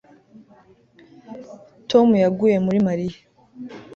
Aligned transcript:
Tom 1.89 2.07
yaguye 2.23 2.57
muri 2.65 2.79
Mariya 2.87 3.19